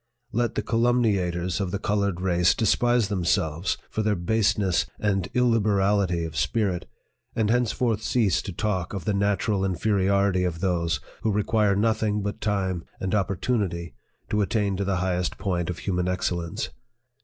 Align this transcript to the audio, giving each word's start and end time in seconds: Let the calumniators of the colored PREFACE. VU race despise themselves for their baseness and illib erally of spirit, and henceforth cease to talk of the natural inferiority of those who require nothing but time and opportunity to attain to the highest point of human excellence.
Let 0.31 0.55
the 0.55 0.63
calumniators 0.63 1.61
of 1.61 1.69
the 1.69 1.77
colored 1.77 2.15
PREFACE. 2.15 2.23
VU 2.25 2.37
race 2.39 2.55
despise 2.55 3.07
themselves 3.07 3.77
for 3.87 4.01
their 4.01 4.15
baseness 4.15 4.87
and 4.99 5.31
illib 5.33 5.61
erally 5.61 6.25
of 6.25 6.35
spirit, 6.35 6.87
and 7.35 7.51
henceforth 7.51 8.01
cease 8.01 8.41
to 8.41 8.51
talk 8.51 8.95
of 8.95 9.05
the 9.05 9.13
natural 9.13 9.63
inferiority 9.63 10.43
of 10.43 10.59
those 10.59 10.99
who 11.21 11.31
require 11.31 11.75
nothing 11.75 12.23
but 12.23 12.41
time 12.41 12.83
and 12.99 13.13
opportunity 13.13 13.93
to 14.31 14.41
attain 14.41 14.75
to 14.77 14.83
the 14.83 14.97
highest 14.97 15.37
point 15.37 15.69
of 15.69 15.77
human 15.77 16.07
excellence. 16.07 16.71